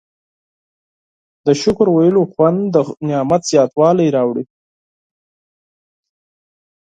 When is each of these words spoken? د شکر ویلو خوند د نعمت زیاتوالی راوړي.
د 1.45 1.47
شکر 1.61 1.87
ویلو 1.95 2.23
خوند 2.31 2.59
د 2.73 2.77
نعمت 3.07 3.41
زیاتوالی 3.51 4.07
راوړي. 4.15 4.43